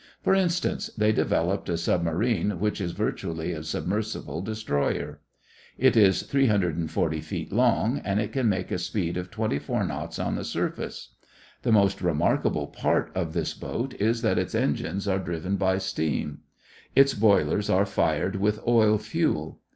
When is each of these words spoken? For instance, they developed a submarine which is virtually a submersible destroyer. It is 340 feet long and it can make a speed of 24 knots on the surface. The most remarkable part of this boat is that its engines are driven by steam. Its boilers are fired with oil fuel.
For 0.23 0.33
instance, 0.33 0.89
they 0.97 1.11
developed 1.11 1.69
a 1.69 1.77
submarine 1.77 2.59
which 2.59 2.81
is 2.81 2.91
virtually 2.93 3.51
a 3.51 3.61
submersible 3.61 4.41
destroyer. 4.41 5.21
It 5.77 5.95
is 5.95 6.23
340 6.23 7.21
feet 7.21 7.51
long 7.53 7.99
and 8.03 8.19
it 8.19 8.31
can 8.33 8.49
make 8.49 8.71
a 8.71 8.79
speed 8.79 9.15
of 9.15 9.29
24 9.29 9.83
knots 9.85 10.17
on 10.17 10.33
the 10.33 10.43
surface. 10.43 11.13
The 11.61 11.71
most 11.71 12.01
remarkable 12.01 12.65
part 12.65 13.11
of 13.13 13.33
this 13.33 13.53
boat 13.53 13.93
is 14.01 14.23
that 14.23 14.39
its 14.39 14.55
engines 14.55 15.07
are 15.07 15.19
driven 15.19 15.55
by 15.57 15.77
steam. 15.77 16.39
Its 16.95 17.13
boilers 17.13 17.69
are 17.69 17.85
fired 17.85 18.37
with 18.37 18.59
oil 18.65 18.97
fuel. 18.97 19.59